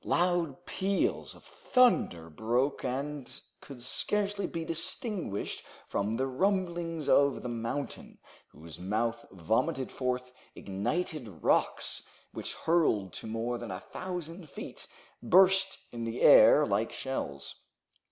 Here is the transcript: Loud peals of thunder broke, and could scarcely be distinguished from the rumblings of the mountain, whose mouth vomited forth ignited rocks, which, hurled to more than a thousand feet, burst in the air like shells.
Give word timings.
Loud 0.03 0.65
peals 0.65 1.35
of 1.35 1.43
thunder 1.43 2.27
broke, 2.27 2.83
and 2.83 3.31
could 3.59 3.79
scarcely 3.79 4.47
be 4.47 4.65
distinguished 4.65 5.61
from 5.89 6.15
the 6.15 6.25
rumblings 6.25 7.07
of 7.07 7.43
the 7.43 7.47
mountain, 7.49 8.17
whose 8.47 8.79
mouth 8.79 9.23
vomited 9.29 9.91
forth 9.91 10.31
ignited 10.55 11.27
rocks, 11.43 12.01
which, 12.31 12.55
hurled 12.55 13.13
to 13.13 13.27
more 13.27 13.59
than 13.59 13.69
a 13.69 13.79
thousand 13.79 14.49
feet, 14.49 14.87
burst 15.21 15.77
in 15.91 16.03
the 16.03 16.23
air 16.23 16.65
like 16.65 16.91
shells. 16.91 17.53